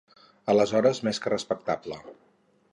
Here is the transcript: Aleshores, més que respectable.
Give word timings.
Aleshores, 0.53 1.03
més 1.09 1.21
que 1.27 1.35
respectable. 1.35 2.03